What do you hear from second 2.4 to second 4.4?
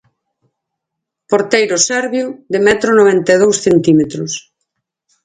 de metro noventa e dous centímetros.